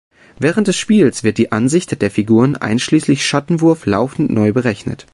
[0.39, 5.05] Während des Spiels wird die Ansicht der Figuren, einschließlich Schattenwurf, laufend neu berechnet.